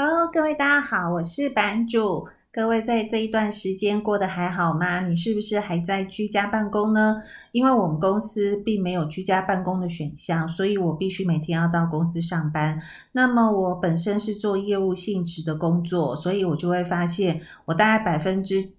[0.00, 2.28] Hello，各位大家好，我是版主。
[2.52, 5.00] 各位在这一段时间过得还好吗？
[5.00, 7.20] 你是不是还在居家办公呢？
[7.50, 12.80] 因为我们公司并没有居家办公的选项，所以我必须每天要到公司上班。
[13.10, 18.70] 那么我本身是做业务性质的工作，所以我就会发现，我大概百分之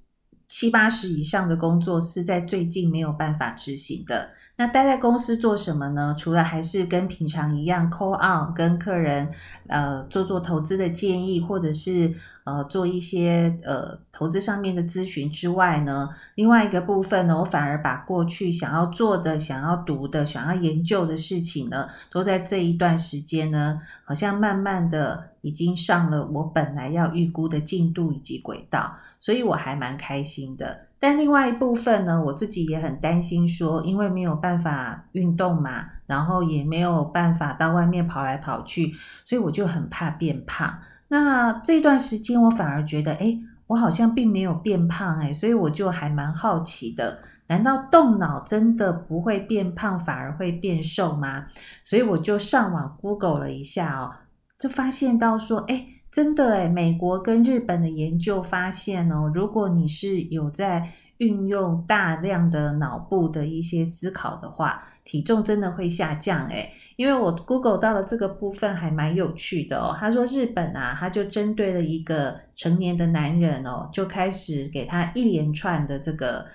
[0.48, 4.30] 七八十以上的工作是在最近没有办法执行的。
[4.60, 6.14] 那待在公司做什么呢？
[6.18, 9.32] 除了还是跟平常一样 call out 跟客人
[9.68, 12.14] 呃做做投资的建议，或者是
[12.44, 30.89] 呃做一些呃投资上面的咨询之外呢，另外一个部分呢，我反而把过去想要做的、想要读的、想要研究的事情呢，都在这一段时间呢，好像慢慢的已经上了我本来要预估的进度以及轨道，所以我还蛮开心的。
[31.00, 38.94] 但另外一部分呢，我自己也很担心，说因为没有办法运动嘛，然后也没有办法到外面跑来跑去，
[39.26, 40.80] 所以我就很怕变胖。
[41.08, 51.46] 那这段时间我反而觉得，诶，我好像并没有变胖，诶，所以我就还蛮好奇的，难道动脑真的不会变胖，反而会变瘦吗？
[51.86, 54.12] 所以我就上网 Google 了一下哦，
[54.60, 66.72] 就发现到说，诶真的诶，美国跟日本的研究发现哦，如果你是有在运用大量的脑部的一些思考的话，体重真的会下降诶。
[66.96, 69.96] 因为我 Google 到了这个部分还蛮有趣的哦。
[70.00, 76.46] 他说日本啊，他就针对了一个成年的男人哦，就开始给他一连串的这个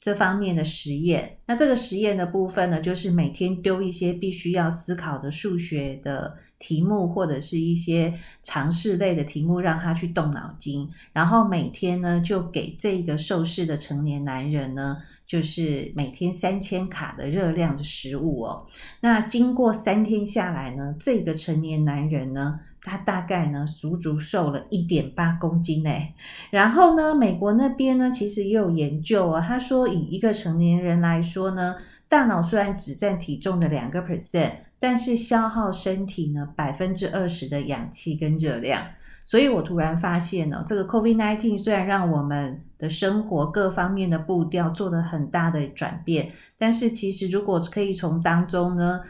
[0.00, 1.38] 这方面的实验。
[1.46, 6.36] 那这个实验的部分呢，就是每天丢一些必须要思考的数学的。
[6.58, 18.66] 题目或者是一些常识类的题目，让他去动脑筋，然后每天呢就给这个受试的成年男人呢，就是每天三千卡的热量的食物哦。
[19.02, 26.14] 那经过三天下来呢，这个成年男人呢，他大概呢足足瘦了一点八公斤诶。
[26.50, 31.76] 然后呢，美国那边呢其实也有研究啊，他说以一个成年人来说呢，
[32.08, 34.52] 大脑虽然只占体重的两个 percent。
[34.78, 38.82] 但是消耗身体呢百分之二十的氧气跟热量，
[39.24, 49.00] 所以我突然发现呢，这个 COVID-19 虽然让我们的生活各方面的步调做了很大的转变，但是其实如果可以从当中呢。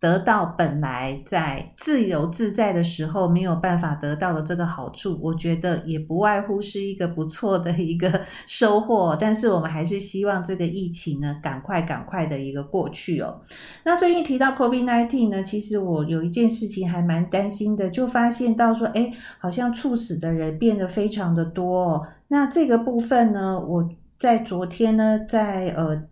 [0.00, 9.16] 得到本来在自由自在的时候没有办法得到的这个好处，我觉得也不外乎是一个不错的一个收获。
[9.20, 13.40] 但是我们还是希望这个疫情呢，赶快赶快的一个过去哦。
[13.84, 22.06] 那最近提到 COVID-19 呢，其实我有一件事情还蛮担心的，就发现到说，诶，好像猝死的人变得非常的多哦。
[22.28, 23.88] 那这个部分呢，我
[24.18, 26.02] 在昨天呢，在呃。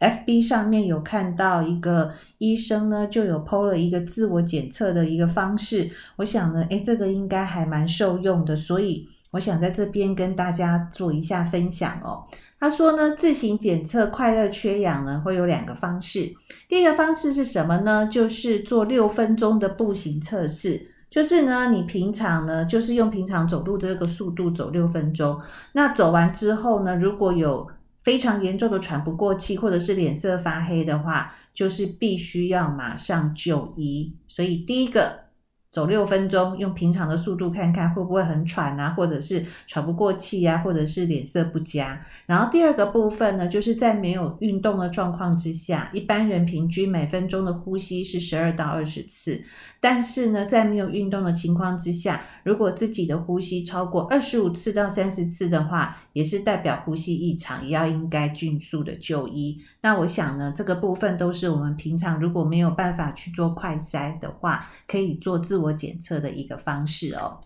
[0.00, 5.90] FB 上面有看到一个医生呢，就有 PO 了一个自我检测的一个方式。
[6.16, 12.24] 我想呢，诶，这个应该还蛮受用的，所以我想在这边跟大家做一下分享哦。
[12.58, 16.32] 他说呢，自行检测快乐缺氧呢，会有两个方式。
[16.68, 18.06] 第一个方式是什么呢？
[18.06, 25.38] 就是做六分钟的步行测试，就是呢，你平常呢，就是用平常走路这个速度走六分钟。
[25.72, 27.66] 那走完之后呢，如果有
[28.06, 34.14] 非常严重的喘不过气，或者是脸色发黑的话，就是必须要马上就医。
[34.28, 35.26] 所以第一个。
[35.72, 42.02] 走六分钟，用平常的速度看看会不会很喘啊，或者是喘不过气啊，或者是脸色不佳。
[42.24, 49.44] 然后第二个部分呢，就是在没有运动的状况之下，一般人平均每分钟的呼吸是十二到二十次。
[49.88, 59.62] 但是呢，在没有运动的情况之下，如果自己的呼吸超过二十五次到三十次的话，也是代表呼吸异常，也要应该迅速的就医。
[59.82, 65.72] 那我想呢，这个部分都是我们平常如果没有办法去做快筛的话，可以做自我。
[65.76, 67.38] 检测的一个方式哦。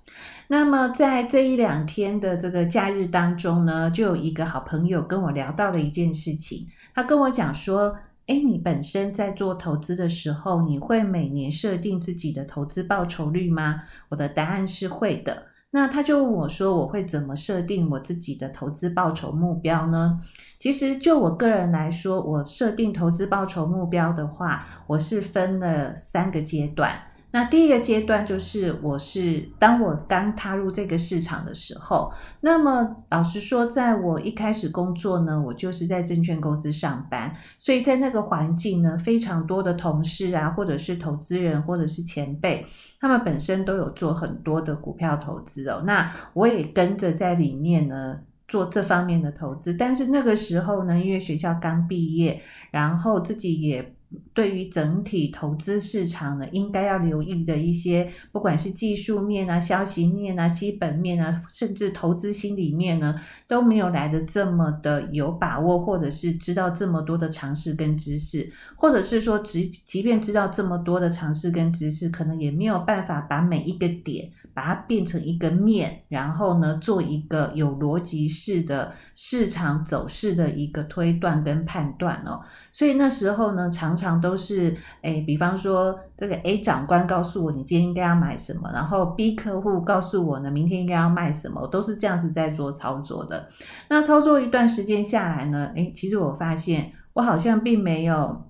[0.47, 6.69] 那么在这一两天的这个假日当中呢，就有一个好朋友跟我聊到了一件事情。
[6.95, 15.47] 他跟我讲说：“哎，你本身在做投资的时候，你会每年设定自己的投资报酬率吗？”我的答案是会的。
[15.73, 20.21] 那他就问我说：“我会怎么设定我自己的投资报酬目标呢？”
[20.59, 27.01] 其实就我个人来说，我设定投资报酬目标的话，我是分了三个阶段。
[27.33, 42.67] 那第一个阶段就是，我是当我刚踏入这个市场的时候，那么老实说，在我一开始工作呢，我就是在证券公司上班，所以在那个环境呢，非常多的同事啊，或者是投资人，或者是前辈，
[43.01, 45.85] 他们本身都有做很多的股票投资哦。
[45.87, 48.19] 那我也跟着在里面呢
[48.49, 52.43] 做这方面的投资，但是那个时候呢，因为学校刚毕业，
[52.73, 53.95] 然后自己也。
[54.33, 74.31] 对于整体投资市场呢，应该要留意的一些，不管是技术面啊、消息面啊、基本面啊，甚至投资心理面呢，都没有来得这么的有把握，或者是知道这么多的常识跟知识，或者是说，即即便知道这么多的常识跟知识，可能也没有办法把每一个点。
[74.61, 82.43] 把它变成一个面，然后呢，做一个有逻辑式的市场走势的一个推断跟判断哦。
[82.71, 93.49] 所以那时候呢，常常都是，诶，比方说这个 A 长官告诉我，你今天应该要买什么，然后 B 客户告诉我呢，明天应该要卖什么，都是这样子在做操作的。
[93.89, 98.45] 那操作一段时间下来呢，诶，其实我发现我好像并没有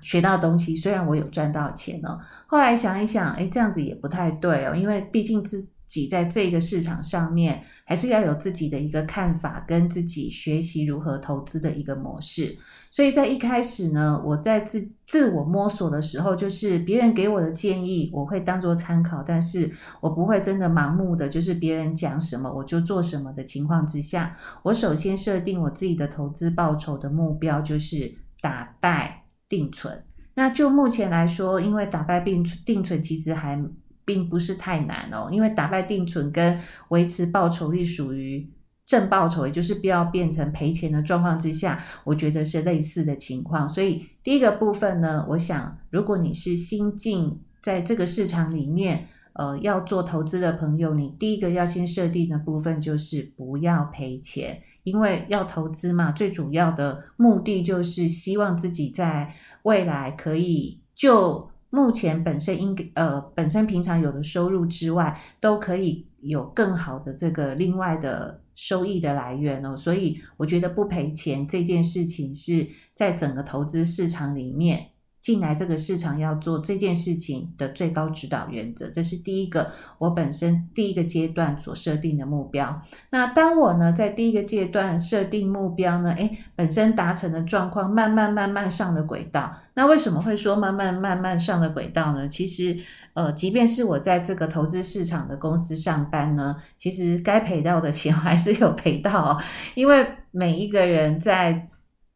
[0.00, 2.18] 学到东西，虽然我有赚到钱哦。
[2.46, 12.56] 后来想一想，诶，这样子也不太对哦，因为毕竟自己在这个市场上面，还是要有自己的一个看法，跟自己学习如何投资的一个模式。
[12.92, 19.70] 所以在一开始呢，我在自自我摸索的时候，就是别人给我的建议，我会当做参考，但是
[20.00, 29.19] 我不会真的盲目的，就是别人讲什么我就做什么的情况之下，我首先设定我自己的投资报酬的目标，就是打败
[29.50, 30.02] 定存。
[30.34, 33.62] 那就目前来说，因为打败定存定存其实还
[34.06, 36.58] 并不是太难哦，因为打败定存跟
[36.88, 38.48] 维持报酬率属于
[38.86, 43.68] 正报酬，也就是不要变成赔钱的状况之下，我觉得是类似的情况。
[43.68, 69.76] 所以第一个部分呢，我想如果你是新进在这个市场里面，呃，要做投资的朋友，你第一个要先设定的部分就是不要赔钱，因为要投资嘛，最主要的目的就是希望自己在未来可以就目前本身应呃本身平常有的收入之外，都可以有更好的这个另外的收益的来源哦。
[69.76, 74.88] 所以我觉得不赔钱这件事情是在整个投资市场里面。
[75.22, 82.80] 进来这个市场要做这件事情的最高指导原则，这是第一个我本身第一个阶段所设定的目标。
[83.10, 89.54] 那当我呢在第一个阶段设定目标呢，诶，本身达成的状况慢慢慢慢上了轨道。
[89.74, 92.26] 那为什么会说慢慢慢慢上了轨道呢？
[92.28, 92.78] 其实，
[93.12, 99.42] 呃，即便是我在这个投资市场的公司上班呢，其实该赔到的钱 还是有赔到哦，
[99.74, 101.66] 因为每一个人在。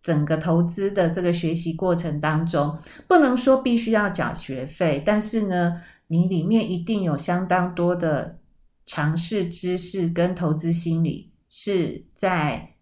[0.04, 2.78] 整个投资的这个学习过程当中，
[3.08, 8.38] 不能说必须要缴学费，但是呢，你里面一定有相当多的
[8.84, 12.74] 常识知识跟投资心理，是在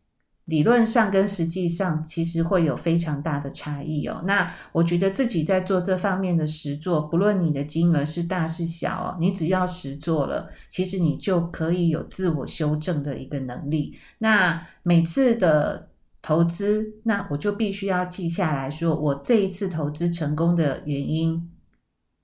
[0.46, 4.24] 理论上跟实际上其实会有非常大的差异哦。
[4.26, 13.96] 那我觉得自己在做这方面的实作，不论你的金额是大是小哦，你只要实做了，其实你就可以有自我修正的一个能力。
[14.18, 15.91] 那每次的。
[16.22, 21.50] 投资，那我就必须要记下来说，我这一次投资成功的原因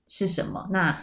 [0.07, 0.69] 是什么？
[0.71, 0.97] 那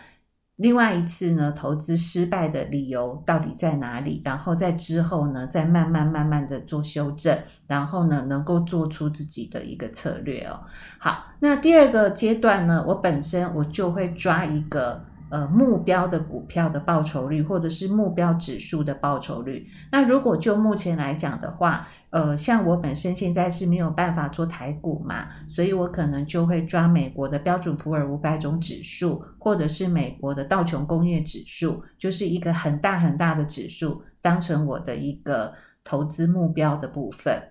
[0.56, 4.22] 另外一次呢，投资失败的理由到底在哪里？
[4.24, 10.60] 然后在之后呢，再慢慢慢慢的做修正，然后呢，能够做出自己的一个策略哦。
[10.98, 15.04] 好，那第二个阶段呢，我本身我就会抓一个。
[15.28, 19.66] 呃，目标的股票的报酬率，或者是目标指数的报酬率。
[19.90, 37.42] 那如果就目前来讲的话，呃，像我本身现在是没有办法做台股嘛，所以我可能就会抓美国的标准普尔五百种指数，或者是美国的道琼工业指数，就是一个很大很大的指数，当成我的一个投资目标的部分。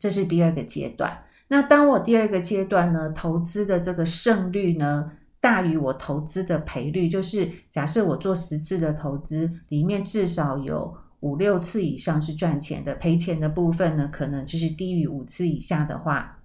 [0.00, 1.24] 这是第二个阶段。
[1.48, 5.12] 那当我第二个阶段呢，投资的这个胜率呢，
[5.46, 16.40] 大于我投资的赔率，就是假设我做十次的投资，里面至少有五六次以上是赚钱的，赔钱的部分呢，可能就是低于五次以下的话，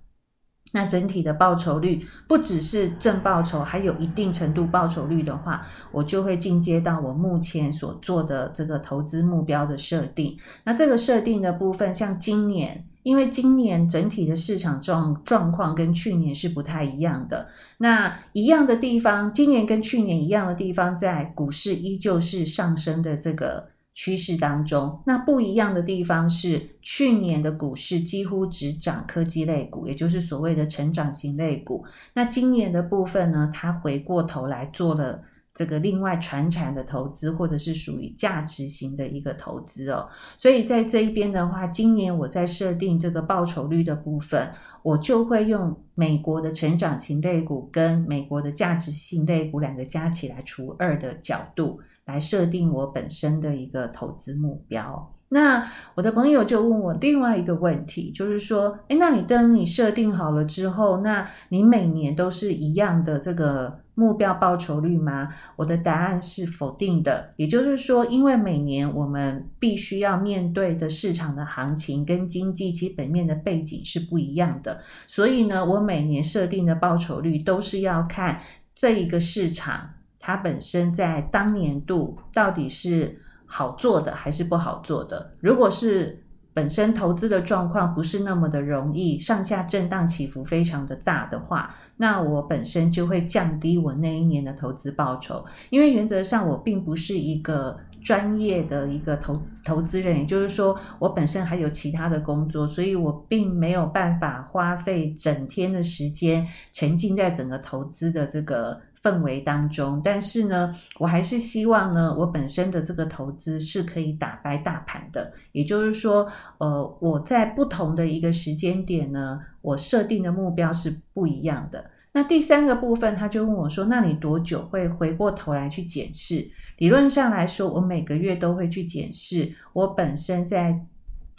[0.74, 10.38] 那整体的报酬率不只是正报酬，还有一定程度报酬率的话，我就会进阶到我目前所做的这个投资目标的设定。
[10.64, 12.86] 那这个设定的部分，像今年。
[13.04, 17.50] 因为今年整体的市场状状况跟去年是不太一样的。
[17.78, 25.02] 那一样的地方，今年跟去年一样的地方，在股市依旧是上升的这个趋势当中。
[25.06, 31.84] 那不一样的地方是，去年的股市几乎只涨科技类股，也就是所谓的成长型类股。
[32.14, 35.24] 那今年的部分呢，它回过头来做了。
[35.54, 44.50] 这个另外传产的投资，或者是属于价值型的一个投资哦，所以在这一边的话，今年我在设定这个报酬率的部分，
[44.82, 55.14] 我就会用美国的成长型类股跟美国的价值型类股两个加起来除二的角度来设定我本身的一个投资目标。
[55.34, 55.66] 那
[55.96, 65.30] 我的朋友就问我另外一个问题，就是说，诶，那你等你设定好了之后，那你每年都是一样的这个目标报酬率吗？
[65.56, 67.34] 我的答案是否定的。
[67.36, 78.42] 也就是说，因为每年我们必须要面对的市场的行情跟经济基本面的背景是不一样的，所以呢，我每年设定的报酬率都是要看
[78.76, 83.20] 这一个市场它本身在当年度到底是。
[83.54, 85.34] 好做的还是不好做的？
[85.42, 86.21] 如果是
[86.54, 95.46] 本身投资的状况不是那么的容易，上下震荡起伏非常的大的话，那我本身就会降低我那一年的投资报酬。
[95.70, 108.82] 因为原则上我并不是一个专业的一个投资投资人，也就是说我本身还有其他的工作，所以我并没有办法花费整天的时间沉浸在整个投资的这个。
[109.02, 115.34] 氛围当中，但是呢，我还是希望呢，我本身的这个投资是可以打败大盘的。
[115.52, 116.28] 也就是说，
[116.60, 121.92] 呃，我在不同的一个时间点呢，我设定的目标是不一样的。
[122.14, 130.86] 那第三个部分，他就问我说：“那你多久会回过头来去检视？”理论上来说，我每个月都会去检视我本身在。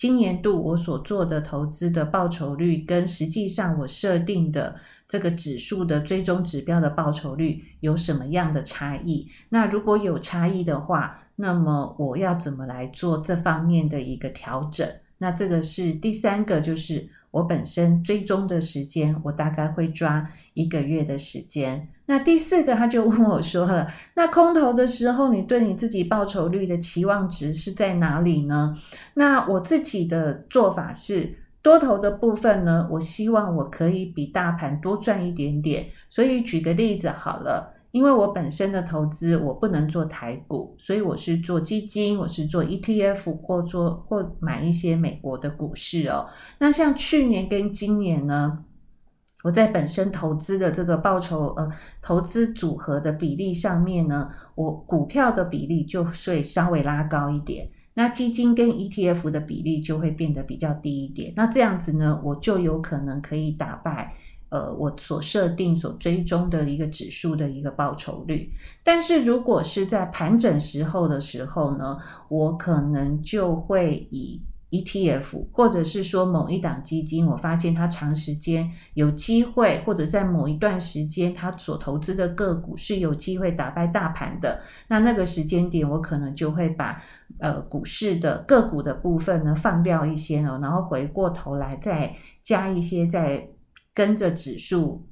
[0.02, 4.75] 今年度我所做的投资的报酬率，跟实际上我设定的
[5.06, 9.30] 这个指数的追踪指标的报酬率有什么样的差异？
[9.50, 14.85] 那如果有差异的话，那么我要怎么来做这方面的一个调整？
[15.18, 17.09] 那这个是第三个，就是。
[17.33, 21.89] 我本身追踪的时间，我大概会抓一个月的时间。
[22.07, 28.77] 那第四个，他就问我说了：“那空头的时候，你对你自己报酬率的期望值是在哪里呢？”
[29.15, 35.87] 那我自己的做法是，多头的部分呢，我希望我可以比大盘多赚一点点。
[36.11, 37.75] 所以举个例子好了。
[37.93, 46.27] 因为我本身的投资，我不能做台股，所以我是做基金，我是做 ETF 或做或买一些美国的股市哦。
[46.59, 48.65] 那像去年跟今年呢，
[49.45, 51.71] 我在本身投资的这个报酬呃
[52.01, 61.35] 投资组合的比例上面呢，我股票的比例就会稍微拉高一点，那基金跟 ETF 的比例就会变得比较低一点。
[61.37, 64.15] 那这样子呢，我就有可能可以打败。
[64.52, 68.52] 呃，我所设定、所追踪的一个指数的一个报酬率，
[68.85, 71.97] 但是如果是在盘整时候的时候呢，
[72.28, 87.02] 我可能就会以 ETF 或者是说某一档基金，我发现它长时间有机会，或者在某一段时间，它所投资的个股是有机会打败大盘的，那那个时间点，我可能就会把
[87.38, 93.49] 呃股市的个股的部分呢放掉一些呢，然后回过头来再加一些在。
[93.95, 95.07] 跟着指数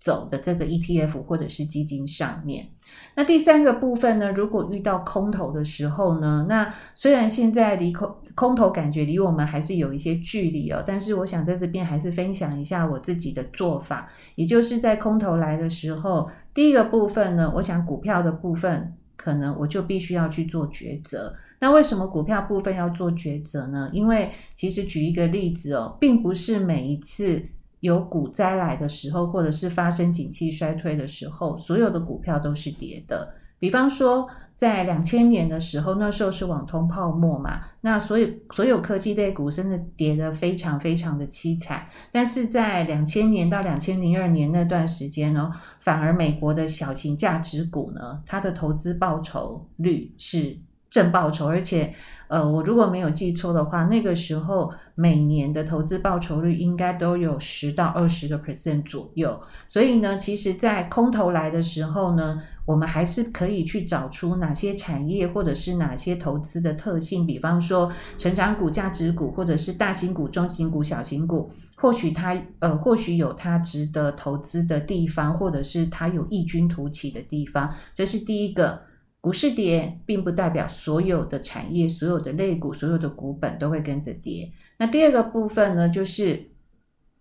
[0.00, 2.68] 走的这个 ETF 或者是基金上面，
[3.16, 21.34] 那第三个部分呢，如果遇到空头的时候呢，那虽然现在离空空头感觉离我们还是有一些距离哦，但是我想在这边还是分享一下我自己的做法，也就是在空头来的时候，第一个部分呢，我想股票的部分可能我就必须要去做抉择。
[21.58, 23.90] 那为什么股票部分要做抉择呢？
[23.92, 27.44] 因为其实举一个例子哦，并不是每一次。
[27.80, 33.34] 有股灾来的时候，或者是发生景气衰退的时候，所有的股票都是跌的。
[33.58, 41.86] 比方说，在两千年的时候，那时候是网通泡沫嘛，那所有所有科技类股真的跌得非常非常的凄惨。
[42.12, 50.58] 但是在两千年到两千零二年那段时间呢，反而美国的小型价值股呢，它的投资报酬率是。
[50.90, 51.92] 正报酬，而且，
[52.28, 59.40] 呃，我如果没有记错的话，那个时候每年的投资报酬率应该都有十到二十个 percent 左右。
[59.68, 77.72] 所以呢，其实，在空头来的时候呢，我们还是可以去找出哪些产业或者是哪些投资的特性，比方说成长股、价值股，或者是大型股、中型股、小型股，或许它呃，或许有它值得投资的地方，或者是它有异军突起的地方。
[77.94, 78.80] 这是第一个。
[79.20, 84.52] 股市跌，并不代表所有的产业、所有的类股、所有的股本都会跟着跌。
[84.78, 86.50] 那第二个部分呢，就是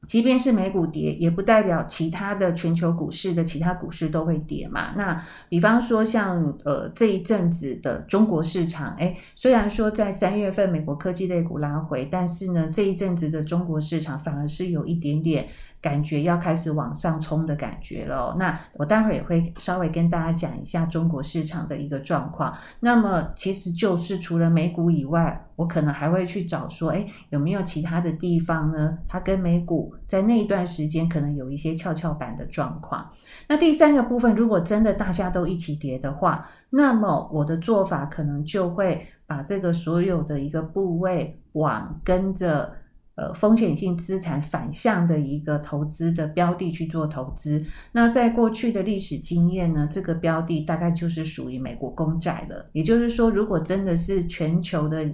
[0.08, 4.94] 即便是美股跌，也不代表其他的全球股市的其他股市都会跌嘛。
[4.96, 15.50] 那比方说像呃这一阵子的中国市场，诶，虽然说在三月份美国科技类股拉回，但是呢这一阵子的中国市场反而是有一点点。
[15.88, 18.36] 感觉要开始往上冲的感觉了。
[18.38, 22.54] 那我待会儿也会稍微跟大家讲一下中国市场的一个状况。
[22.82, 28.98] 那么其实就是除了美股以外，我可能还会去找说，诶，有没有其他的地方呢？
[29.08, 33.10] 它跟美股在那一段时间可能有一些跷跷板的状况。
[33.48, 42.74] 那第三个部分，如果真的大家都一起跌的话，那么我的做法可能就会把这个所有的一个部位往跟着
[43.18, 47.62] 呃风险性资产反向的一个投资的标的去做投资。
[47.92, 52.66] 那在过去的历史经验呢，这个标的大概就是属于美国公债了。
[52.72, 55.06] 也就是说，如果真的是全球的。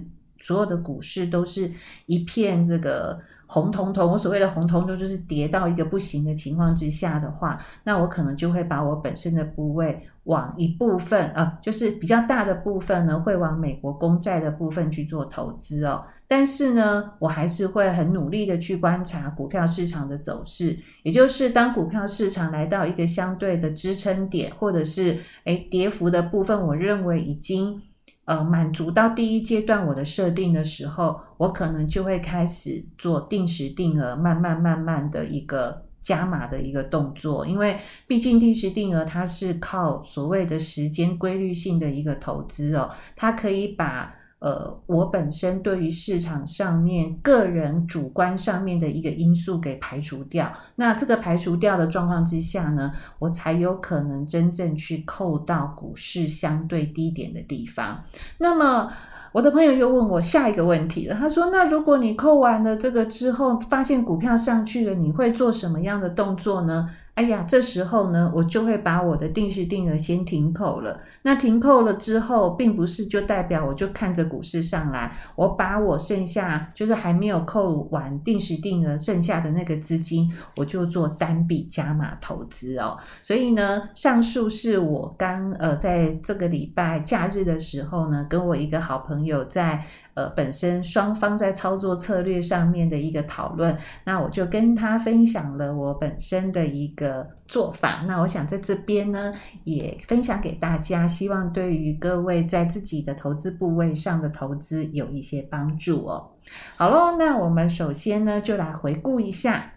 [0.44, 1.70] 所有的股市都是
[2.04, 16.04] 一片这个红彤彤，我所谓的红彤彤就是跌到一个不行的情况之下的话，那我可能就会把我本身的部位往一部分，呃，就是比较大的部分呢，会往美国公债的部分去做投资哦。
[16.28, 27.80] 但是呢，我还是会很努力的去观察股票市场的走势，也就是当股票市场来到一个相对的支撑点，或者是诶跌幅的部分，我认为已经。
[28.24, 37.46] 呃，满足到第一阶段我的设定的时候，我可能就会开始做定时定额，慢慢慢慢的一个加码的一个动作。
[37.46, 44.14] 因为毕竟定时定额它是靠所谓的时间规律性的一个投资哦，它可以把。
[44.44, 58.04] 呃，我本身对于市场上面个人主观上面的一个因素给排除掉，那这个排除掉的状况之下呢，我才有可能真正去扣到股市相对低点的地方。
[58.36, 58.92] 那么
[59.32, 71.00] 我的朋友又问我下一个问题了，他说：“那如果你扣完了这个之后，发现股票上去了，你会做什么样的动作呢？”哎呀，这时候呢，我就会把我的定时定额先停扣了。
[71.22, 82.98] 那停扣了之后，并不是就代表我就看着股市上来，我把我剩下就是还没有扣完定时定额剩下的那个资金，我就做单笔加码投资哦。
[83.22, 89.84] 所以呢，上述是我刚呃在这个礼拜假日的时候呢，跟我一个好朋友在。
[90.14, 98.02] 呃，本身双方在操作策略上面的一个讨论，那我就跟他分享了我本身的一个的做法。
[98.06, 99.34] 那我想在这边呢，
[99.64, 106.30] 也分享给大家，希望对于各位在自己的投资部位上的投资有一些帮助哦。
[106.76, 109.72] 好喽，那我们首先呢，就来回顾一下，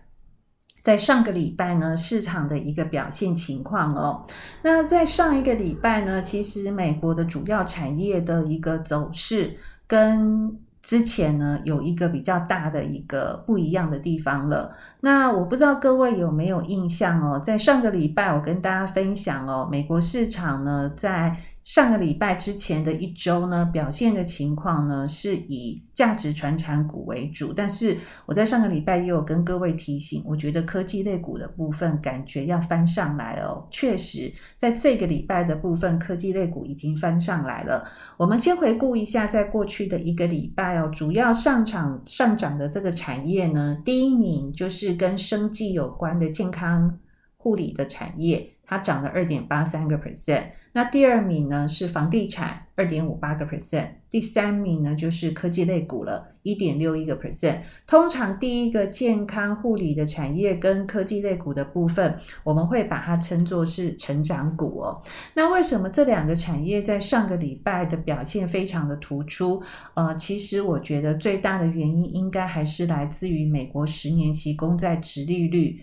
[0.82, 4.26] 在上个礼拜呢，市场的一个表现情况哦。
[4.62, 9.58] 那在上一个礼拜呢，其实美国的主要产业的一个走势。
[9.90, 14.72] 跟之前呢，有一个比较大的一个不一样的地方了。
[15.02, 21.36] 那我不知道各位有没有印象哦，在上个礼拜我跟大家分享哦，美国市场呢，在
[21.68, 27.52] 上个礼拜之前的一周呢，表现的情况呢，是以价值传产股为主。
[27.52, 33.68] 但是我在上个礼拜也有跟各位提醒，我觉得科技类股的部分感觉要翻上来哦。
[33.70, 37.86] 确实，在这个礼拜的部分，科技类股已经翻上来了。
[38.16, 46.98] 我们先回顾一下，在过去的一个礼拜哦，主要上场上涨的这个产业呢，第一名就是跟生技有关的健康
[47.36, 48.54] 护理的产业。
[48.70, 50.44] 它涨了二点八三个 percent，
[50.78, 57.62] 那第二名呢是房地产二点五八个 percent，第三名呢就是科技类股了，一点六一个 percent。
[57.88, 65.02] 通常第一个健康护理的产业跟科技类股的部分，我们会把它称作是成长股哦。
[65.34, 69.60] 那为什么这两个产业在上个礼拜的表现非常的突出？
[69.96, 75.82] 呃，其实我觉得最大的原因应该还是来自于美国十年期公债殖利率。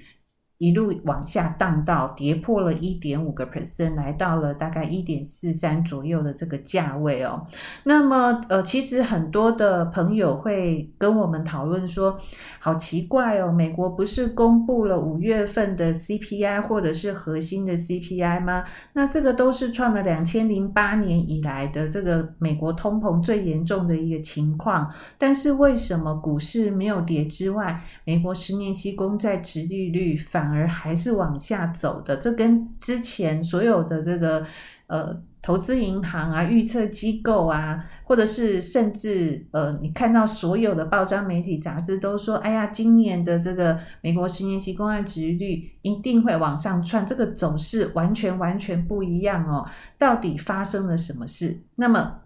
[0.64, 7.46] 一路往下荡到跌破了一点五个 percent，来到了大概一点四三左右的这个价位哦。
[7.82, 12.18] 那么，呃，其实很多的朋友会跟我们讨论说，
[12.58, 18.64] 好奇怪哦，美国不是公布了五月份的 CPI 或者是核心的 CPI 吗？
[18.94, 34.46] 那这个都是创了两千零八年以来的这个美国通膨最严重的一个情况，但是为什么股市没有跌之外，美国十年期公债殖利率反而而还是往下走的，这跟之前所有的这个
[34.86, 49.66] 呃投资银行啊、预测机构啊，或者是甚至呃，你看到所有的报章、媒体、杂志都说，哎呀，今年的这个美国十年期公债殖率一定会往上窜，这个走势完全完全不一样哦。
[49.98, 51.60] 到底发生了什么事？
[51.74, 52.20] 那么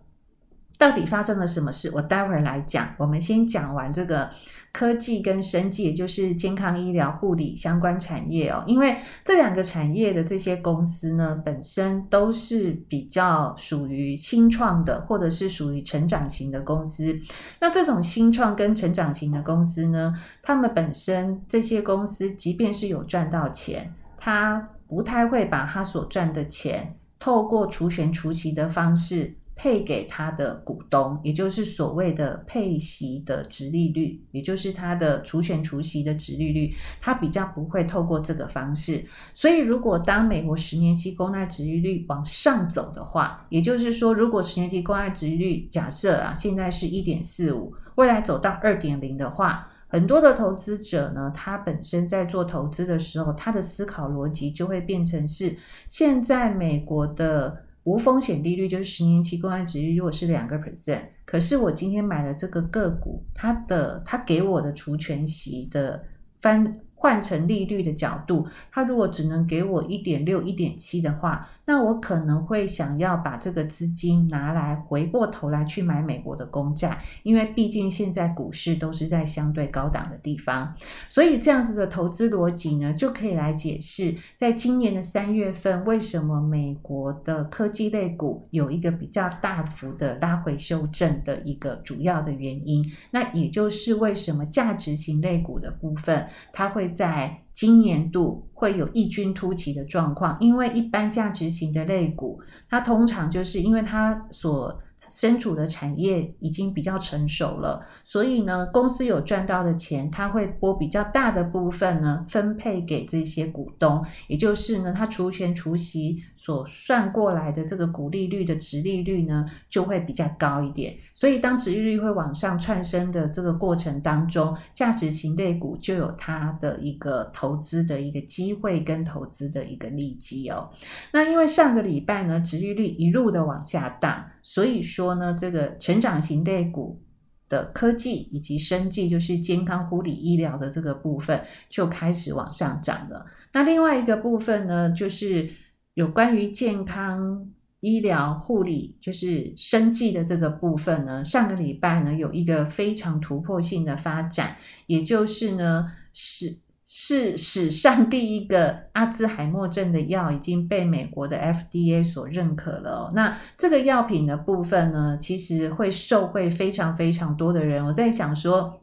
[0.79, 1.91] 到底发生了什么事？
[1.93, 2.95] 我待会儿来讲。
[2.97, 4.31] 我们先讲完这个
[4.71, 8.62] 科技跟生技，也就是健康医疗护理相关产业哦。
[8.64, 17.19] 因为这两个产业的这些公司呢，本身都是比较属于新创的，或者是属于成长型的公司。
[17.61, 29.35] 那这种新创跟成长型的公司呢，他们本身这些公司，即便是有赚到钱，他不太会把他所赚的钱透过除权除息的方式。
[29.61, 39.05] 配给他的股东，也就是所谓的配息的殖利率，也就是他的除权除息的殖利率，他比较不会透过这个方式。
[39.35, 55.57] 所以，如果当美国十年期公债殖利率往上走的话，也就是说，如果十年期公债殖利率假设啊，现在是一点四五，未来走到二点零的话，很多的投资者呢，他本身在做投资的时候，他的思考逻辑就会变成是
[55.88, 57.64] 现在美国的。
[57.88, 66.05] 无风险利率就是十年期公债值率，如果是两个 percent，可是我今天买了这个个股，它的它给我的除权息的
[66.40, 66.81] 翻。
[67.01, 80.75] 换成利率的角度，它如果只能给我一点六、一点七的话，那我可能会想要把这个资金拿来回过头来去买美国的公债，因为毕竟现在股市都是在相对高档的地方，
[81.09, 92.85] 所以这样子的投资逻辑呢，就可以来解释，在今年的三月份为什么美国的科技类股有一个比较大幅的拉回修正的一个主要的原因。
[93.13, 96.89] 那也就是为什么价值型类股的部分，它会。
[96.89, 120.94] 在今年度会有异军突起的状况，因为一般价值型的类股，它通常就是因为它所身处的产业已经比较成熟了，所以呢，公司有赚到的钱，它会拨比较大的部分呢，分配给这些股东，也就是呢，它除权除息所算过来的这个股利率的殖利率呢，就会比较高一点。
[121.19, 130.71] 所以当殖利率会往上窜升的这个过程当中，价值型类股就有它的一个投资的一个机会跟投资的一个利基哦。
[131.13, 134.27] 那因为上个礼拜呢，殖利率一路的往下荡。
[134.45, 137.03] 所以说呢，这个成长型类股
[137.49, 143.27] 的科技以及生技，就是健康护理医疗的这个部分，就开始往上涨了。
[143.53, 145.51] 那另外一个部分呢，就是
[145.95, 156.59] 有关于健康医疗护理，就是生技的这个部分呢，上个礼拜呢有一个非常突破性的发展，也就是呢是。
[156.91, 163.12] 是史上第一个阿兹海默症的药已经被美国的 FDA 所认可了。
[163.14, 167.85] 那这个药品的部分呢，其实会受惠非常非常多的人。
[167.85, 168.81] 我在想说，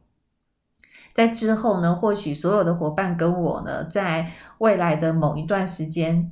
[1.15, 6.31] 在之后呢，或许所有的伙伴跟我呢，在未来的某一段时间。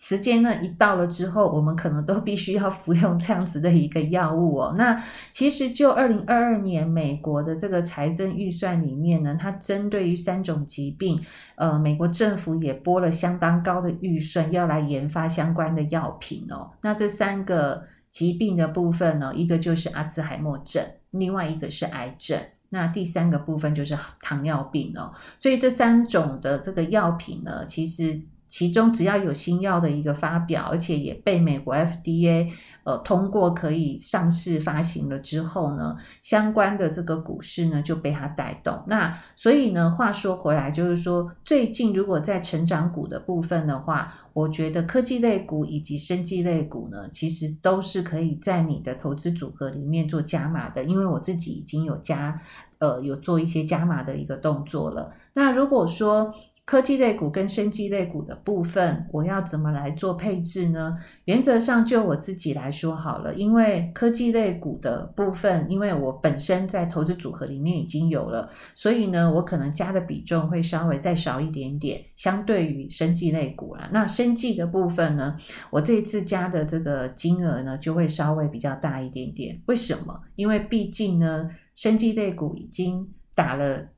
[0.00, 4.74] 时间呢一到了之后，我们可能都必须要服用这样子的一个药物哦。
[4.78, 11.20] 那其实就二零二二年美国的这个财政预算里面呢，它针对于三种疾病，
[11.56, 16.70] 呃，美国政府也拨了相当高的预算要来研发相关的药品哦。
[16.82, 17.82] 那这三个
[18.12, 20.80] 疾病的部分呢，一个就是阿兹海默症，
[21.10, 25.12] 另外一个是癌症，那第三个部分就是糖尿病哦。
[25.40, 28.22] 所以这三种的这个药品呢，其实。
[28.48, 32.50] 其中只要有新药的一个发表，而且也被美国 FDA
[32.84, 38.82] 呃通过可以上市发行了之后呢，相关的这个股市呢就被它带动。
[38.86, 50.82] 那所以呢，话说回来，就是说最近如果在成长股的部分的话，我觉得科技类股以及生技类股呢，其实都是可以在你的投资组合里面做加码的。
[50.84, 52.40] 因为我自己已经有加
[52.78, 55.12] 呃有做一些加码的一个动作了。
[55.34, 56.34] 那如果说
[56.68, 60.98] 科技类股跟生技类股的部分，我要怎么来做配置呢？
[61.24, 73.88] 原则上就我自己来说好了，因为科技类股的部分，因为我本身在投资组合里面已经有了，所以呢，我可能加的比重会稍微再少一点点，相对于生技类股啦。
[73.90, 75.38] 那生技的部分呢，
[75.70, 79.58] 我这一次加的这个金额呢，就会稍微比较大一点点。
[79.68, 80.20] 为什么？
[80.36, 83.88] 因为毕竟呢，生技类股已经打了。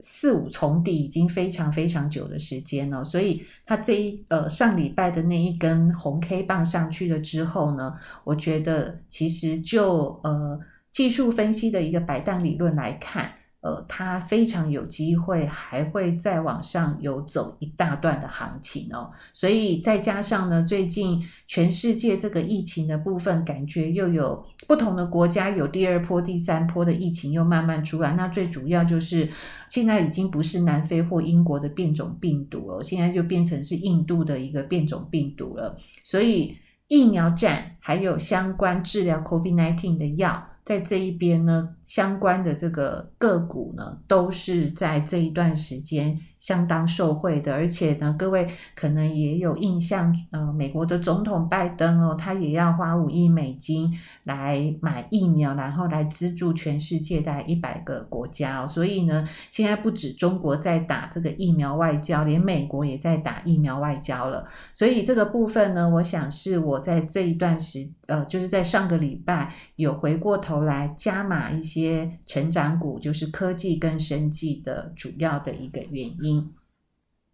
[0.00, 10.58] 四五重底已经非常非常久的时间了，所以它这一呃上礼拜的那一根红 K 棒上去了之后呢，我觉得其实就呃
[10.92, 13.32] 技术分析的一个摆荡理论来看。
[13.60, 28.12] 呃，它非常有机会还会再往上游走一大段的行情哦，所以再加上呢，最近全世界这个疫情的部分，感觉又有不同的国家有第二波、第三波的疫情又慢慢出来。
[28.12, 29.28] 那最主要就是
[29.66, 35.76] 现在已经不是南非或英国的变种病毒哦，现在就变成是印度的一个变种病毒了。
[36.04, 40.46] 所以疫苗战，还有相关治疗 COVID-19 的药。
[40.68, 53.92] 在这一边呢，相关的这个个股呢，都是在这一段时间相当受惠的，而且呢，各位可能也有印象，呃，美国的总统拜登哦，他也要花五亿美金
[54.24, 58.68] 来买疫苗，然后来资助全世界大概一百个国家哦。
[58.68, 64.46] 所以呢，现在不止中国在打这个疫苗外交，连美国也在打疫苗外交了。
[64.72, 76.27] 所以这个部分呢，我想是我在这一段时，呃，就是在上个礼拜有回过头来加码一些成长股，就是科技跟生技的主要的一个原因。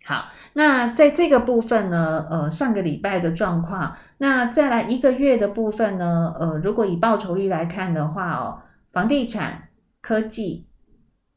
[0.04, 9.68] 好，那在这个部分呢，呃，上个礼拜的状况，那再来一个月的部分呢，呃，如果以报酬率来看的话哦，房地产、
[10.00, 10.68] 科技、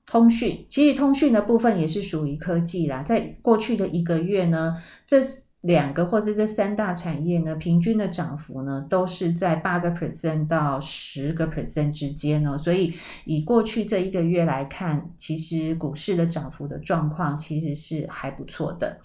[0.06, 5.22] 通讯，其实通讯的部分也是属于科技啦，在过去的一个月呢，这。
[5.68, 12.58] 两个或是这三大产业呢，平均的涨幅呢，都是在八个 percent 到十个 percent 之间哦。
[12.58, 12.94] 所以
[13.26, 18.98] 以过去这一个月来看，其实股市的涨幅的状况其实是还不错的。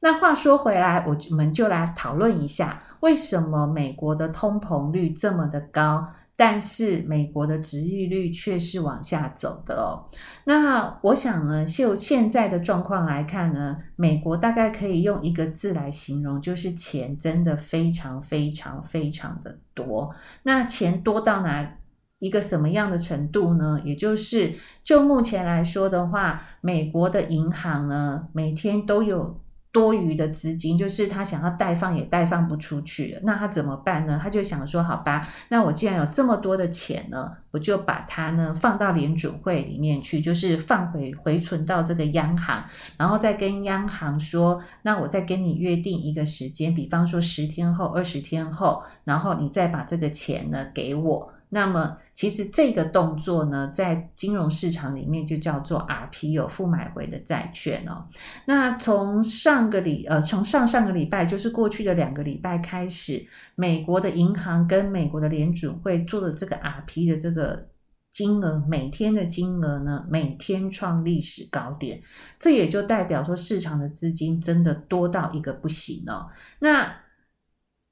[0.00, 6.08] 那话说回来，我们就来讨论一下，为什么美国的通膨率这么的高？
[6.40, 10.06] 但是美国的殖利率却是往下走的哦。
[10.44, 20.14] 那我想呢，就现在的状况来看呢，美国大概可以用一个字来形容，就是钱真的非常非常非常的多。
[20.44, 21.78] 那钱多到哪
[22.20, 23.80] 一个什么样的程度呢？
[23.84, 29.40] 也就是就目前来说的话，美国的银行呢，每天都有。
[29.70, 34.18] 多余的资金，就是他想要贷放也贷放不出去了，那他怎么办呢？
[34.22, 42.64] 他就想说，好吧，那我既然有这么多的钱呢，我就把它呢放到联准会里面去，就是放回回存到这个央行，
[42.96, 51.32] 然后再跟央行说，那我再跟你约定一个时间，比方说十天后、二十天后，然后你再把这个钱呢给我。
[51.50, 58.06] 那么，其实这个动作呢，在金融市场里面就叫做 RP，有负买回的债券哦。
[58.44, 67.68] 那从上个礼呃，从上上个礼拜，就是过去的两个礼拜开始，美国的银行跟美国的联准会做的这个 RP 的这个
[68.12, 72.02] 金额，每天的金额呢，每天创历史高点。
[72.38, 76.28] 这也就代表说，市场的资金真的多到一个不行哦。
[76.58, 76.92] 那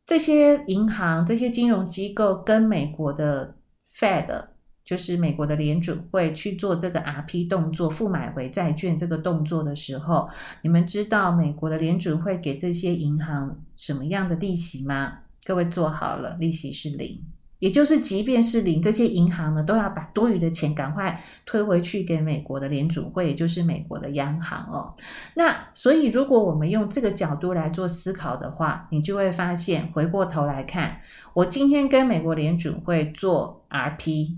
[0.06, 3.56] 这些银行、这些金融机构跟美国的
[3.92, 4.46] Fed，
[4.84, 10.30] 就是美国的联准会去做这个 RP 动作、负买回债券这个动作的时候，
[10.62, 15.18] 你们知道美国的联准会给这些银行什么样的利息吗？
[15.44, 17.20] 各位做好了，利息是零。
[17.58, 24.94] 也就是，即便是零，这些银行呢，都要把多余的钱赶快推回去给美国的联储会，也就是美国的央行哦。
[25.36, 31.00] 那所以，如果我们用这个角度来做思考的话，你就会发现，回过头来看，
[31.32, 34.36] 我今天跟美国联储会做 RP，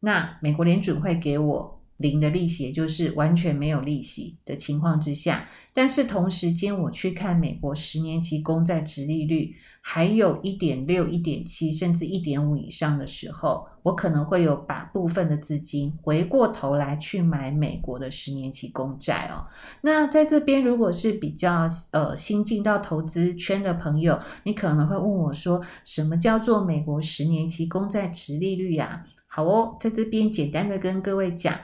[0.00, 9.54] 那美国联储会给我零的利息，也就是完全没有利息的情况之下，但是同时间我去看美国十年期公债殖利率。
[9.82, 19.48] 还有一点六、一点七，甚至一点五以上的时候，我可能会有把部分的资金回过头来去买美国的十年期公债哦。
[19.80, 29.04] 那在这边，如果是比较呃新进到投资圈的朋友，你可能会问我说，什么叫做美国十年期公债殖利率呀？
[29.26, 31.54] 好哦，在这边简单的跟各位讲，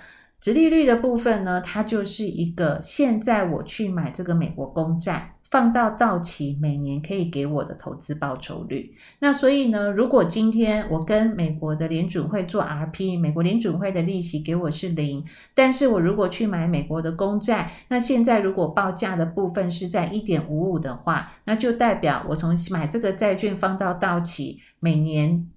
[0.41, 5.36] 殖利率的部分呢，它就是一个现在我去买这个美国公债。
[5.51, 8.95] 放到到期每年可以给我的投资报酬率。
[9.21, 25.49] 那所以呢，如果今天我跟美国的联准会做 RP，美国联准会的利息给我是零，但是我如果去买美国的公债，那现在如果报价的部分是在一点五五的话，那就代表我从买这个债券放到到期，每年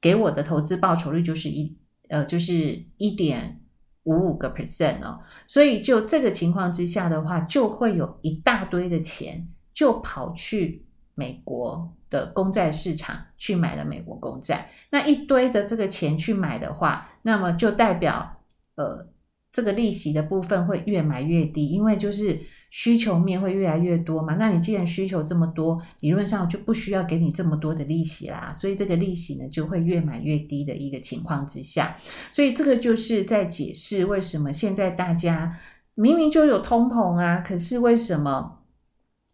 [0.00, 1.76] 给我的投资报酬率就是一
[2.08, 3.59] 呃就是一点。
[4.04, 10.84] 五五个 percent 哦，所以就这个情况之下的话，就会有一大堆的钱就跑去
[11.14, 14.70] 美国的公债市场去买了美国公债。
[14.90, 18.40] 那一堆的这个钱去买的话，那么就代表
[18.76, 19.06] 呃
[19.52, 22.40] 这个利息的部分会越买越低，因为就是。
[22.72, 24.36] 需求面会越来越多嘛？
[24.36, 31.96] 那你既然需求这么多，理论上就不需要给你这么多的利息啦，所以这个利息呢就会越买越低的一个情况之下，
[32.32, 35.58] 所以这个就是在解释为什么现在大家
[35.96, 38.59] 明明就有通膨啊，可是为什么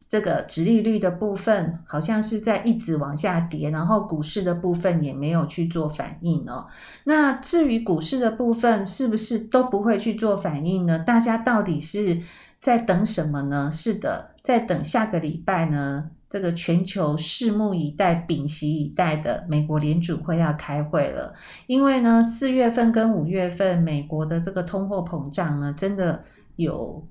[0.09, 6.67] 这个殖利率的部分好像是在一直往下跌，然后股市的部分也没有去做反应哦？
[7.05, 10.99] 那至于股市的部分是不是都不会去做反应呢？
[10.99, 12.23] 大家到底是？
[12.59, 13.71] 在等什么呢？
[13.73, 21.33] 是的，在等下个礼拜呢，这个全球拭目以待、屏息以待的美国联储会要开会了，
[21.67, 26.25] 因为呢，四月份跟五月份美国的这个通货膨胀呢，真的
[26.57, 27.07] 有。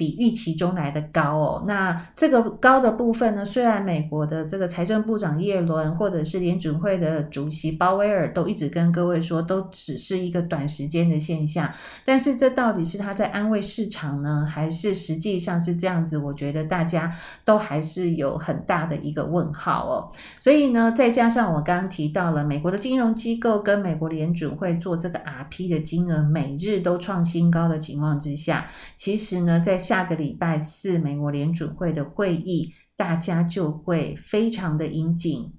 [0.00, 11.70] 比预期中来的高哦，那这个高的部分呢，虽然美国的这个财政部长耶伦或者是联准会的主席鲍威尔都一直跟各位说，都只是一个短时间的现象，
[12.02, 16.16] 但是这到底是他在安慰市场呢，还是实际上是这样子？
[16.16, 20.08] 我觉得大家都还是有很大的一个问号哦。
[20.40, 35.52] 所以呢，再加上我刚刚提到了美国的金融机构跟美国联准会做这个 RP 的金额每日都创新高的情况之下，其实呢，在下个礼拜四，美国联准会的会议，大家就会非常的严谨，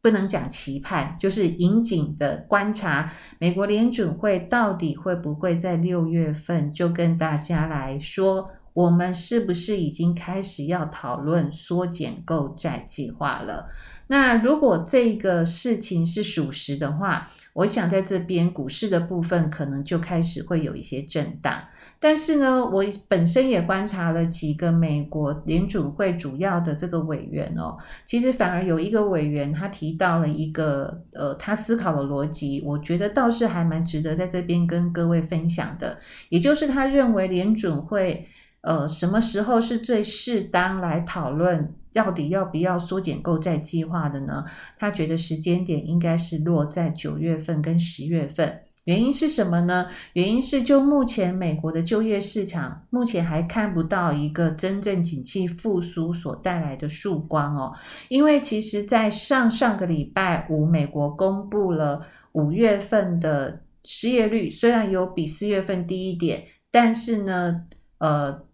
[0.00, 13.68] 不能讲期盼，就是严谨的观察美国联准会到底会不会在六月份就跟大家来说，我们是不是已经开始要讨论缩减购债计划了？
[14.06, 21.64] 那如果这个事情是属实的话，我想在这边股市的部分可能就开始会有一些震荡。
[21.98, 35.98] 但是呢，我本身也观察了几个美国联准会主要的这个委员哦，其实反而有一个委员他提到了一个呃，他思考的逻辑，我觉得倒是还蛮值得在这边跟各位分享的。
[36.28, 38.28] 也就是他认为联准会
[38.60, 44.44] 呃什么时候是最适当来讨论到底要不要缩减购债计划的呢？
[44.78, 48.60] 他觉得时间点应该是落在九月份跟十月份。
[48.86, 49.88] 原因是什么呢？
[50.14, 57.72] 原因是就目前美国的就业市场，目前还看不到一个真正景气复苏所带来的曙光哦。
[58.08, 67.62] 因为其实，在上上个礼拜五，美国公布了五月份的失业率，虽然有比四月份低一点，但是呢，
[67.98, 68.45] 呃。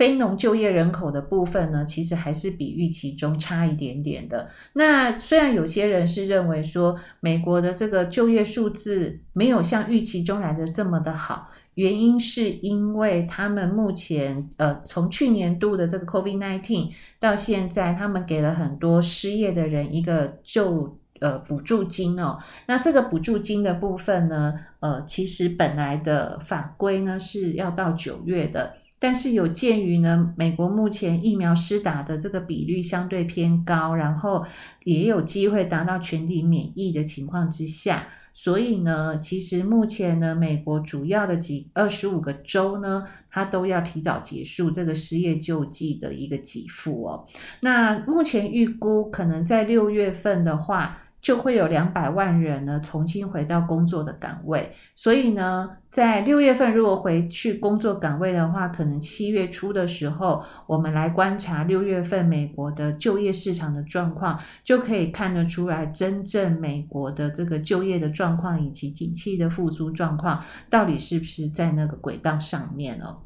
[0.00, 4.48] 非农就业人口的部分呢，其实还是比预期中差一点点的。
[4.72, 22.38] 那虽然有些人是认为说，美国的这个就业数字没有像预期中来的这么的好，原因是因为他们目前呃，从去年度的这个 COVID-19 到现在，他们给了很多失业的人一个就呃补助金哦。
[22.66, 28.76] 那这个补助金的部分呢，呃，其实本来的法规呢是要到九月的。
[29.00, 34.46] 但是有鉴于呢，美国目前疫苗施打的这个比率相对偏高，然后
[34.84, 47.26] 也有机会达到全体免疫的情况之下，所以呢，其实目前呢，美国主要的几二十五个州呢，它都要提早结束这个失业救济的一个给付哦。
[47.60, 73.18] 那目前预估可能在六月份的话，就会有两百万人呢重新回到工作的岗位，所以呢，在六月份如果回去工作岗位的话，可能七月初的时候，我们来观察六月份美国的就业市场的状况，就可以看得出来，真正美国的这个就业的状况以及景气的复苏状况，到底是不是在那个轨道上面哦。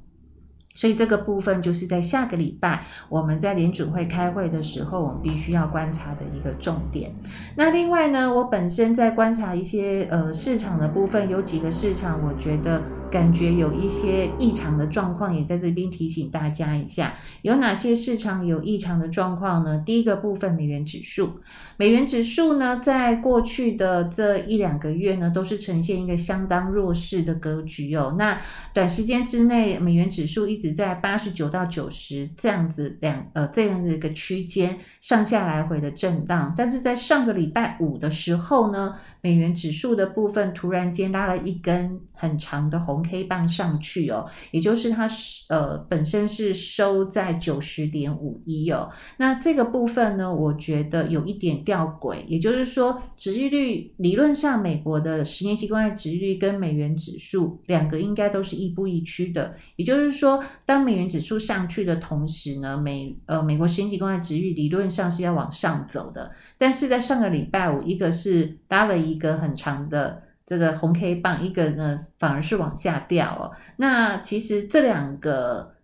[0.75, 7.13] 所以这个部分就是在下个礼拜我们在联准会开会的时候，我们必须要观察的一个重点。
[7.57, 12.83] 那另外呢，我本身在观察一些呃市场的部分，有几个市场我觉得。
[13.11, 19.83] 感觉有一些异常的状况，也在这边提醒大家一下，有哪些市场有异常的状况呢？
[19.87, 21.41] 第一个部分，美元指数，
[21.77, 28.15] 美元指数呢，在过去的这一两个月呢，都是呈现一个相当弱势的格局哦。
[28.19, 28.41] 那
[28.73, 45.09] 短时间之内，美元指数一直在八十九到九十这样子两呃这样的一个区间上下来回的震荡，但是在上个礼拜五的时候呢，美元指数的部分突然间拉了一根很长的红 K 棒上去哦，也就是它
[45.49, 48.91] 呃本身是收在九十点五一哦。
[49.17, 59.55] 那这个部分呢，我觉得有一点吊诡，也就是说，殖利率理论上美国的十年期公债殖利率跟美元指数两个应该都是亦步亦趋的。
[59.77, 66.31] 也就是说，当美元指数上去的同时呢，美呃美国十年期公债殖利率理论上是要往上走的。
[66.65, 73.53] 但是在上个礼拜五，一个是搭了一个很长的这个红 K 棒，一个呢反而是往下掉哦。
[73.77, 75.75] 那其实这两个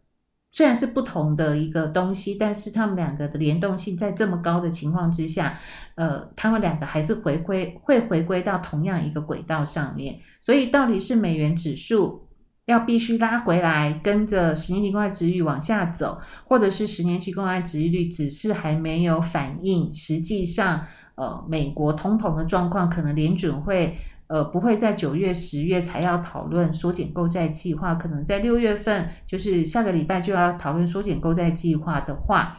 [0.50, 5.60] 虽然是不同的一个东西，但是他们两个的联动性在这么高的情况之下，
[5.96, 10.18] 呃，他们两个还是回归会回归到同样一个轨道上面。
[10.40, 12.26] 所以到底是美元指数
[12.70, 32.56] 要必须拉回来，跟着十年期公债殖率往下走，或者是十年期公债殖利率只是还没有反映，实际上，呃，美国通膨的状况，可能联准会，呃，不会在九月、十月才要讨论缩减购债计划，可能在六月份，就是下个礼拜就要讨论缩减购债计划的话。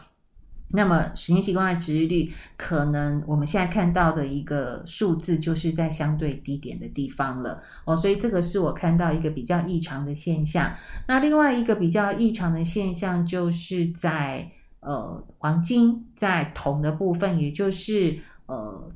[0.72, 10.72] 那么十年期公债殖利率，可能我们现在看到的一个数字，就是在相对低点的地方了哦，所以这个是我看到一个比较异常的现象。
[11.06, 14.50] 那另外一个比较异常的现象，就是在
[14.80, 18.90] 呃黄金在铜的部分，也就是呃。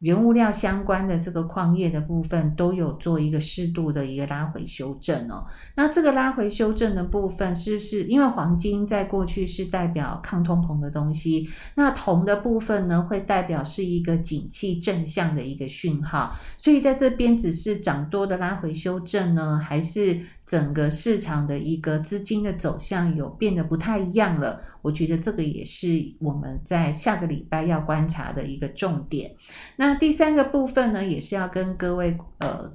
[0.00, 5.44] 原物料相关的这个矿业的部分都有做一个适度的一个拉回修正哦。
[5.76, 11.48] 那这个拉回修正的部分，是不是因为黄金在过去是代表抗通膨的东西？
[11.74, 16.34] 那铜的部分呢，会代表是一个景气正向的一个讯号。
[16.58, 20.20] 所以在这边只是涨多的拉回修正呢，还是
[20.50, 24.60] 整个市场的一个资金的走向有变得不太一样了？
[24.82, 29.30] 我觉得这个也是我们在下个礼拜要观察的一个重点。
[29.76, 32.68] 那第三个部分呢，也是要跟各位呃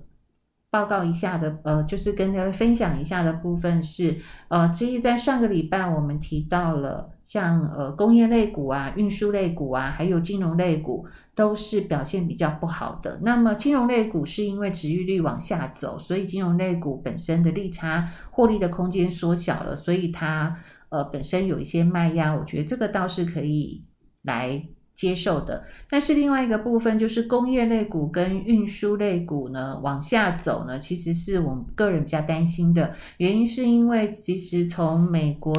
[0.75, 4.17] 报告一下的，呃，就是跟大家分享一下的部分是，
[4.49, 13.19] 呃，其实在上个礼拜我们提到了像呃工业类股啊、运输类股啊，还有金融类股都是表现比较不好的。
[13.21, 20.57] 那么金融类股是因为殖利率往下走，所以金融类股本身的利差获利的空间缩小了，所以它。
[20.89, 23.83] 呃，本身有一些卖压，我觉得这个倒是可以
[24.21, 24.63] 来
[24.95, 25.63] 接受的。
[25.89, 32.95] 但是另外一个部分就是工业类股跟运输类股呢往下走呢，其实是我们个人比较担心的。
[33.17, 35.53] 原因是因为其实从美国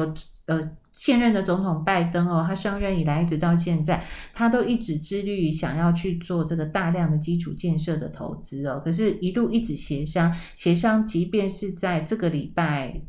[0.47, 0.59] 呃
[0.91, 8.81] 现任的总统拜登哦，他上任以来一直到现在，他都一直致力于想要去做这个大量的基础建设的投资哦。
[8.83, 12.99] 可是，一路一直协商协商，即便是在这个礼拜。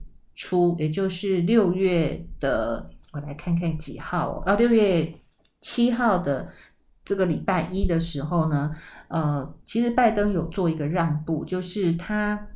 [0.40, 4.54] 初，也就是六月的，我来看看几号啊？
[4.54, 5.12] 六月
[5.60, 6.48] 七号的
[7.04, 8.74] 这个礼拜一的时候呢，
[9.08, 12.48] 呃，其实拜登有做一个让步，就是他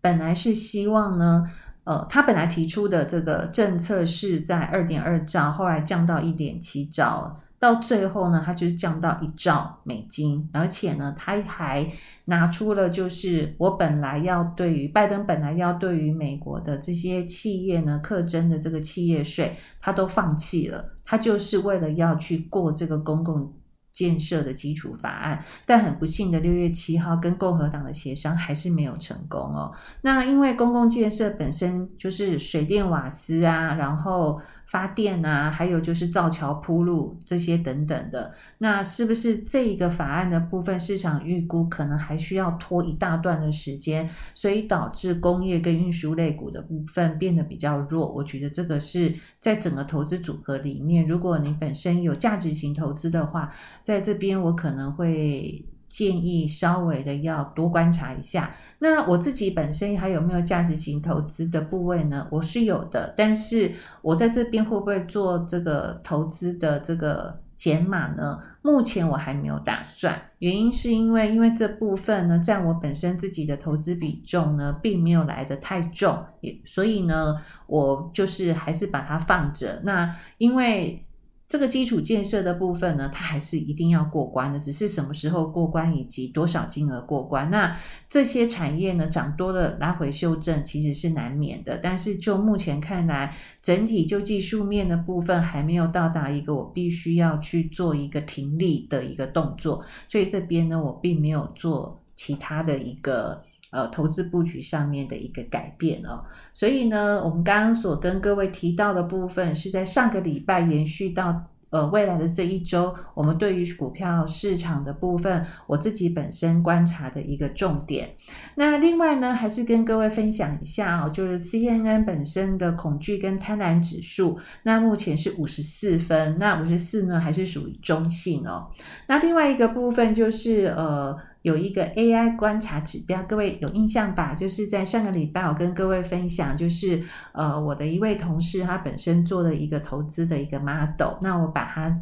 [0.00, 1.50] 本来是希望呢，
[1.84, 7.38] 呃，他本来提出的这个政策是在二点二兆，后来降到一点七兆。
[7.60, 11.88] 到最后呢，它就是降到一兆美金，而且呢，他还
[12.24, 23.52] 拿出了就是我本来要对于拜登本来要对于美国的这些企业呢课征的这个企业税，他都放弃了，他就是为了要去过这个公共
[23.92, 29.70] 建设的基础法案，但很不幸的六月七号跟共和党的协商还是没有成功哦。
[30.00, 34.40] 那因为公共建设本身就是水电瓦斯啊，然后。
[34.72, 48.10] 发电啊，还有就是造桥铺路这些等等的，那是不是这一个法案的部分市场预估可能还需要拖一大段的时间，所以导致工业跟运输类股的部分变得比较弱。
[48.10, 53.52] 我觉得这个是在整个投资组合里面，如果你本身有价值型投资的话，
[53.82, 55.62] 在这边我可能会。
[55.92, 58.54] 建议稍微的要多观察一下。
[58.78, 62.26] 那我自己本身还有没有价值型投资的部位呢？
[62.30, 68.40] 我是有的，但是我在这边会不会做这个投资的这个减码呢？
[68.62, 70.18] 目前我还没有打算。
[70.38, 77.36] 原因是因为因为这部分呢，占我本身自己的投资比重呢，并没有来得太重，也所以呢，
[77.66, 79.82] 我就是还是把它放着。
[79.84, 81.04] 那因为。
[81.52, 87.50] 这个基础建设的部分呢，它还是一定要过关的，只是什么时候过关以及多少金额过关。
[87.50, 87.76] 那
[88.08, 103.44] 这些产业呢，涨多了拉回修正其实是难免的，但是就目前看来，整体就技术面的部分还没有到达一个我必须要去做一个停利的一个动作，所以这边呢，我并没有做其他的一个。
[103.72, 118.10] 呃，投资布局上面的一个改变哦，所以呢，我们刚刚所跟各位提到的部分，是在上个礼拜延续到呃未来的这一周，我们对于股票市场的部分，我自己本身观察的一个重点。
[118.56, 128.68] 那另外呢，还是跟各位分享一下哦，就是 CNN 本身的恐惧跟贪婪指数，那目前是五十四分，那五十四呢还是属于中性哦。
[129.08, 131.16] 那另外一个部分就是呃。
[131.42, 134.34] 有一个 AI 观察指标，各位有印象吧？
[134.34, 142.00] 就是在上个礼拜，我跟各位分享，就是呃，我的一位同事，他本身做了一个投资的一个 model，那我把它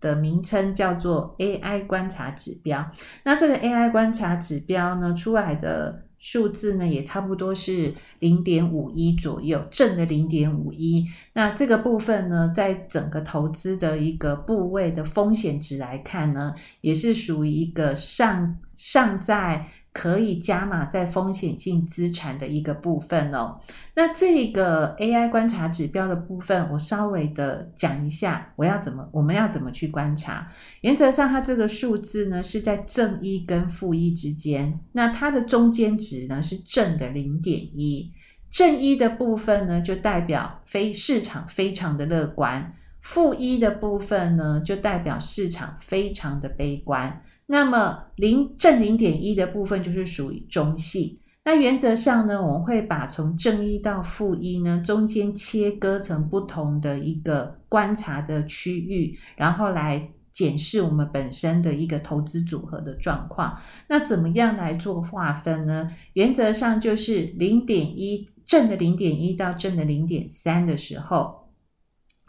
[0.00, 2.88] 的名称叫做 AI 观察指标。
[3.24, 6.04] 那这个 AI 观察指标呢，出来的。
[6.22, 11.04] 数字呢也差不多是零点五一左右，正的零点五一。
[11.32, 19.66] 那这个部分呢，在整个投资的一个部位的风险值来看呢，也是属于一个上上在。
[19.92, 23.60] 可以加码在风险性资产的一个部分哦。
[23.94, 30.50] 那这个 AI 观察指标的部分，我稍微的讲一下，我要怎么，我们要怎么去观察？
[30.80, 38.12] 原则上，它这个数字呢是在正一跟负一之间，那它的中间值呢是正的零点一，
[38.50, 42.74] 正一的部分呢就代表非市场非常的乐观。
[43.02, 47.20] 负一的部分呢，就代表市场非常的悲观。
[47.52, 51.18] 那么零正零点一的部分就是属于中性。
[51.44, 63.60] 那原则上呢，我们会把从正一到负一呢，中间切割成不同的一个观察的区域，然后来检视我们本身的一个投资组合的状况。
[63.88, 65.90] 那怎么样来做划分呢？
[66.14, 71.50] 原则上就是零点一正的零点一到正的零点三的时候，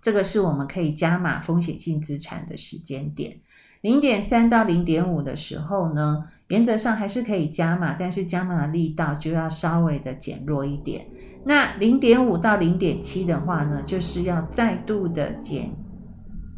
[0.02, 3.40] 这个是我们可以加码风险性资产的时间点。
[3.84, 11.06] 零点三到零点五的时候呢，原则上还是可以加码，但是加码的力道就要稍微的减弱一点。
[11.44, 15.70] 那零点五到零点七的话呢，就是要再度的减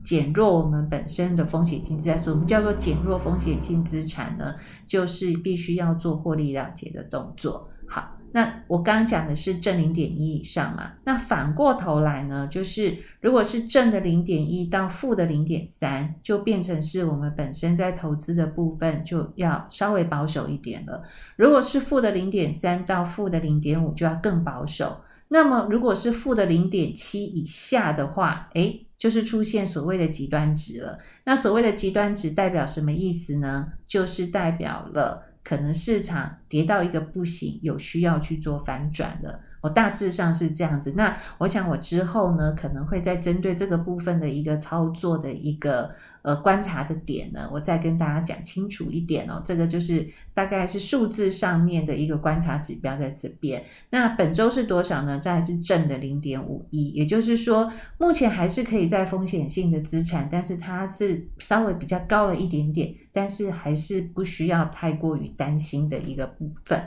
[0.04, 2.20] 减弱我们本身的风险性资产。
[2.20, 4.54] 所以我们叫做减弱风险性资产呢，
[4.86, 7.68] 就是必须要做获利了结的动作。
[7.88, 8.15] 好。
[8.32, 21.02] 那我刚刚讲的是正零点一以上嘛，那反过头来呢，就是如果是正的零点一到负的零点三，就变成是我们本身在投资的部分就要稍微保守一点了。
[21.38, 25.02] 如果是负的零点三到负的零点五，就要更保守。
[25.30, 31.00] 那么如果是负的零点七以下的话，诶，就是出现所谓的极端值了。
[31.24, 33.68] 那所谓的极端值代表什么意思呢？
[33.88, 35.24] 就是代表了。
[35.46, 39.40] 可能市场跌到一个不行，有需要去做反转了。
[39.66, 40.94] 我大致上是这样子。
[40.96, 45.90] 那我想我之后呢，可能会再针对这个部分的一个操作的一个。
[46.26, 49.40] 呃，观察的点呢，我再跟大家讲清楚一点哦。
[49.46, 53.64] 这个就是大概是数字上面的一个观察指标在这边。
[53.92, 55.20] 那本周是多少呢？
[55.20, 66.84] 这还是正的零点五一，也就是说，目前还是可以在风险性的资产，但是它是稍微比较高了一点点，但是还是不需要太过于担心的一个部分。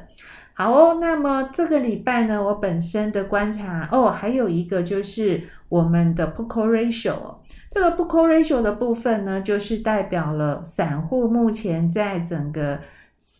[0.58, 7.36] 好哦，那么这个礼拜呢，我本身的观察哦，还有一个就是我们的 Put Call Ratio。
[7.70, 12.80] 这个 Put Call Ratio 的部分呢，就是代表了散户目前在整个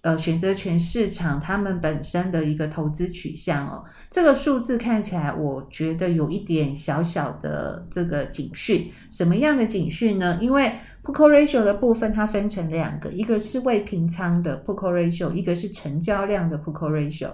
[0.05, 3.85] 呃选择权市场他们本身的一个投资取向哦。
[4.09, 8.93] 这个数字看起来，我觉得有一点小小的这个警讯。
[9.11, 10.39] 什么样的警讯呢？
[10.41, 10.71] 因为
[11.09, 17.31] Put Call Ratio 的部分它分成两个，一个是未平仓的 Put Call Ratio，一个是成交量的 Put Call Ratio。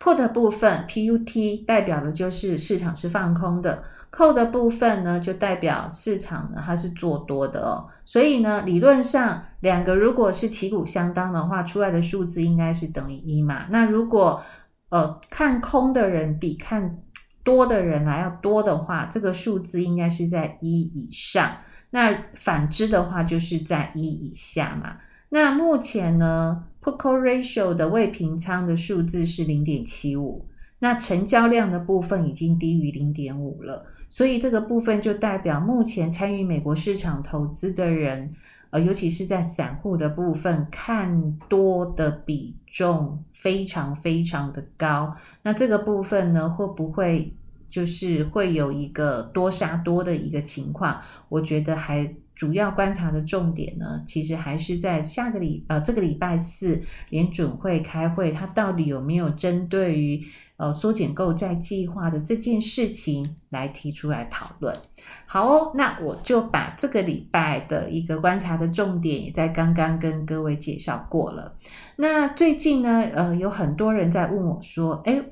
[0.00, 3.84] Put 部分 PUT 代表的就是市场是放空的。
[4.08, 7.86] 扣的部分呢，就代表市场呢，它是做多的哦。
[8.06, 13.64] 所以呢，理论上两个如果是旗鼓相当的话，出来的数字应该是等于一嘛。
[13.68, 14.42] 那如果
[14.88, 16.96] 呃看空的人比看
[17.44, 21.54] 多的人还要多的话，这个数字应该是在一以上。
[21.90, 24.98] 那反之的话，就是在一以下嘛。
[25.30, 30.46] 那目前呢，put c a Ratio 的未平仓的数字是零点七五，
[30.78, 33.86] 那成交量的部分已经低于零点五了。
[34.10, 38.30] 所以这个部分就代表目前参与美国市场投资的人，
[38.70, 45.14] 呃，尤其是在散户的部分，看多的比重非常非常的高。
[45.42, 47.34] 那这个部分呢，会不会
[47.68, 51.00] 就是会有一个多杀多的一个情况？
[51.28, 60.24] 我觉得还主要观察的重点呢，其实还是在下个礼呃这个礼拜四联准会开会，它到底有没有针对于
[60.56, 64.74] 呃，缩减购债计划的这件事情来提出来讨论。
[65.24, 71.54] 好哦，那我就把这个礼拜的一个观察的重点也在刚刚跟各位介绍过了。
[71.96, 75.22] 那最近呢，呃，有很多人在问我说，诶，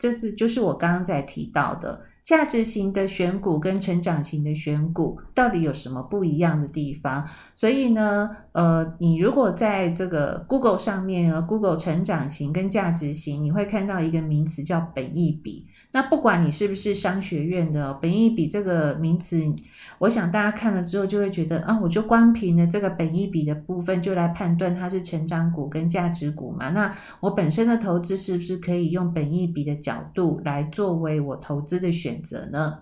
[0.00, 2.00] 这是就是我刚刚在提到的。
[2.22, 7.26] 价值型的选股跟成长型的选股到底有什么不一样的地方？
[7.56, 15.66] 所以呢，呃，你如果在这个 Google 上面呢，Google 成长型跟价值型，你会看到一个名词叫本益比。
[15.92, 19.44] 那不管你是不是商学院的，本益比这个名词，
[19.98, 26.70] 我想大家看了之后就会觉得啊，我就光凭了这个本益比的部分就来判断它是成长股跟价值股嘛？
[26.70, 32.78] 那我本身的投资是不是可以用本益比的角度来作为我投资的选择呢？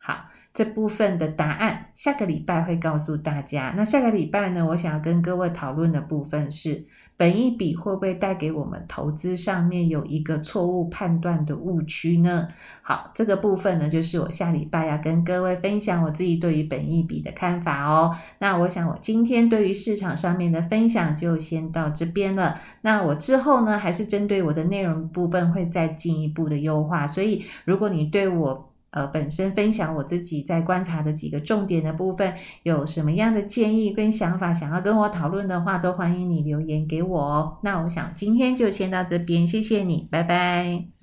[0.00, 3.74] 好，这部分的答案下个礼拜会告诉大家。
[3.76, 6.86] 那下个礼拜呢，我想要跟各位讨论的部分是。
[7.18, 12.46] 本一笔会不会带给我们投资上面有一个错误判断的误区呢？
[12.80, 18.16] 好，这个部分呢，就是我下礼拜要跟各位分享我自己对于本一笔的看法哦。
[18.38, 22.60] 那我想我今天对于市场上面的分享就先到这边了。
[22.82, 27.04] 那我之后呢，还是针对我的内容部分会再进一步的优化。
[27.04, 37.58] 所以如果你对我呃，本身分享我自己在观察的几个重点的部分，有什么样的建议跟想法想要跟我讨论的话，都欢迎你留言给我哦。
[37.62, 40.97] 那我想今天就先到这边，谢谢你，拜拜。